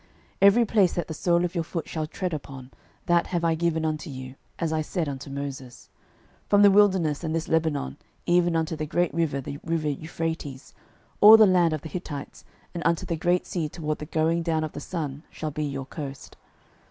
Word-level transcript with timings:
06:001:003 0.01 0.09
Every 0.47 0.65
place 0.65 0.93
that 0.93 1.07
the 1.09 1.13
sole 1.13 1.45
of 1.45 1.53
your 1.53 1.63
foot 1.63 1.87
shall 1.87 2.07
tread 2.07 2.33
upon, 2.33 2.71
that 3.05 3.27
have 3.27 3.43
I 3.43 3.53
given 3.53 3.85
unto 3.85 4.09
you, 4.09 4.33
as 4.57 4.73
I 4.73 4.81
said 4.81 5.07
unto 5.07 5.29
Moses. 5.29 5.89
06:001:004 6.45 6.49
From 6.49 6.61
the 6.63 6.71
wilderness 6.71 7.23
and 7.23 7.35
this 7.35 7.47
Lebanon 7.47 7.97
even 8.25 8.55
unto 8.55 8.75
the 8.75 8.87
great 8.87 9.13
river, 9.13 9.39
the 9.39 9.59
river 9.63 9.89
Euphrates, 9.91 10.73
all 11.19 11.37
the 11.37 11.45
land 11.45 11.73
of 11.73 11.81
the 11.83 11.89
Hittites, 11.89 12.43
and 12.73 12.81
unto 12.83 13.05
the 13.05 13.15
great 13.15 13.45
sea 13.45 13.69
toward 13.69 13.99
the 13.99 14.07
going 14.07 14.41
down 14.41 14.63
of 14.63 14.71
the 14.71 14.79
sun, 14.79 15.21
shall 15.29 15.51
be 15.51 15.65
your 15.65 15.85
coast. 15.85 16.35